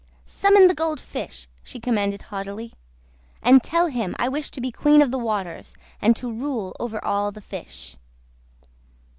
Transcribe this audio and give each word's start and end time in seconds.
"Summon 0.25 0.65
the 0.65 0.73
Gold 0.73 0.99
Fish," 0.99 1.47
she 1.63 1.79
commanded 1.79 2.23
haughtily, 2.23 2.73
"and 3.43 3.61
tell 3.61 3.85
him 3.85 4.15
I 4.17 4.29
wish 4.29 4.49
to 4.49 4.59
be 4.59 4.71
Queen 4.71 4.99
of 4.99 5.11
the 5.11 5.19
Waters, 5.19 5.77
and 6.01 6.15
to 6.15 6.33
rule 6.33 6.75
over 6.79 7.05
all 7.05 7.31
the 7.31 7.39
fish." 7.39 7.97